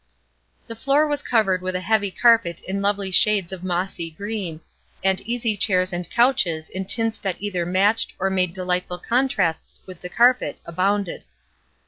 The 0.65 0.75
floor 0.75 1.05
was 1.05 1.21
covered 1.21 1.61
with 1.61 1.75
a 1.75 1.79
heavy 1.79 2.09
carpet 2.09 2.59
in 2.61 2.81
lovely 2.81 3.11
shades 3.11 3.51
of 3.51 3.63
mossy 3.63 4.09
green, 4.09 4.61
and 5.03 5.21
easy 5.21 5.55
chairs 5.55 5.93
and 5.93 6.09
couches 6.09 6.69
in 6.71 6.85
tints 6.85 7.19
that 7.19 7.37
either 7.39 7.67
matched 7.67 8.13
or 8.17 8.31
made 8.31 8.51
delightful 8.51 8.97
contrasts 8.97 9.79
with 9.85 10.01
the 10.01 10.09
carpet 10.09 10.59
abounded. 10.65 11.25